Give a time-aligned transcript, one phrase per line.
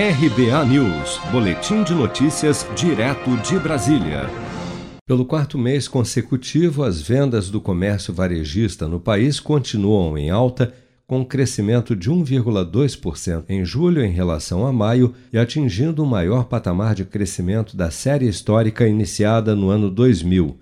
[0.00, 4.30] RBA News, Boletim de Notícias, direto de Brasília.
[5.04, 10.72] Pelo quarto mês consecutivo, as vendas do comércio varejista no país continuam em alta,
[11.04, 16.44] com um crescimento de 1,2% em julho em relação a maio e atingindo o maior
[16.44, 20.56] patamar de crescimento da série histórica iniciada no ano 2000.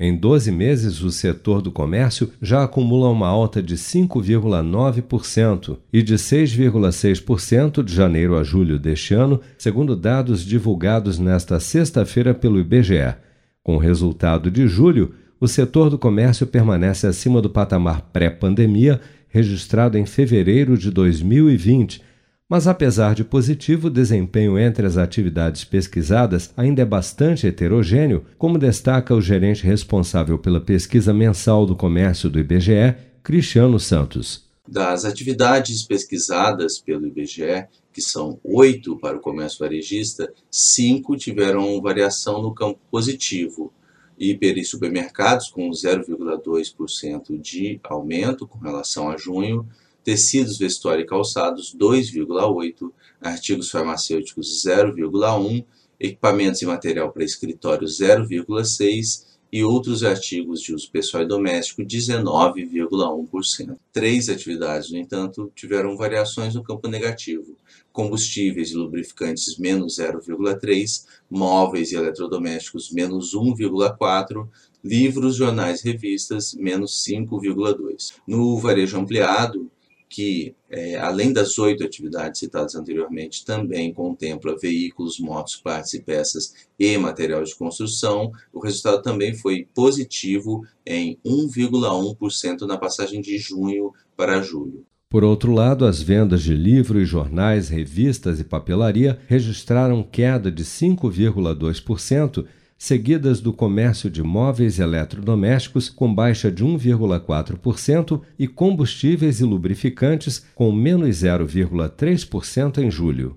[0.00, 6.14] Em 12 meses, o setor do comércio já acumula uma alta de 5,9% e de
[6.14, 13.16] 6,6% de janeiro a julho deste ano, segundo dados divulgados nesta sexta-feira pelo IBGE.
[13.60, 19.98] Com o resultado de julho, o setor do comércio permanece acima do patamar pré-pandemia, registrado
[19.98, 22.06] em fevereiro de 2020
[22.48, 28.58] mas apesar de positivo, o desempenho entre as atividades pesquisadas ainda é bastante heterogêneo, como
[28.58, 34.48] destaca o gerente responsável pela pesquisa mensal do comércio do IBGE, Cristiano Santos.
[34.66, 42.40] Das atividades pesquisadas pelo IBGE, que são oito para o comércio varejista, cinco tiveram variação
[42.40, 43.72] no campo positivo.
[44.18, 49.66] Hiper e supermercados com 0,2% de aumento com relação a junho,
[50.08, 55.66] tecidos, vestuário e calçados 2,8, artigos farmacêuticos 0,1,
[56.00, 63.76] equipamentos e material para escritório 0,6 e outros artigos de uso pessoal e doméstico 19,1%.
[63.92, 67.54] Três atividades, no entanto, tiveram variações no campo negativo.
[67.92, 74.48] Combustíveis e lubrificantes menos 0,3, móveis e eletrodomésticos menos 1,4,
[74.82, 78.14] livros, jornais revistas menos 5,2.
[78.26, 79.70] No varejo ampliado,
[80.08, 86.54] que, é, além das oito atividades citadas anteriormente, também contempla veículos, motos, partes e peças
[86.78, 93.92] e material de construção, o resultado também foi positivo em 1,1% na passagem de junho
[94.16, 94.84] para julho.
[95.10, 102.44] Por outro lado, as vendas de livros, jornais, revistas e papelaria registraram queda de 5,2%
[102.78, 110.46] seguidas do comércio de móveis e eletrodomésticos, com baixa de 1,4%, e combustíveis e lubrificantes,
[110.54, 113.36] com menos 0,3% em julho.